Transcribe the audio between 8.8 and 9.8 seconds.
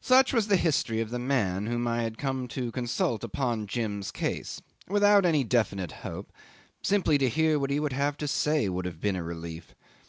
have been a relief.